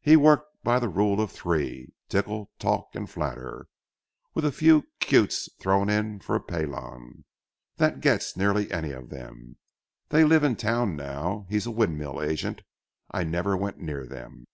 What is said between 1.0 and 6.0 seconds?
of three,—tickle, talk, and flatter, with a few cutes thrown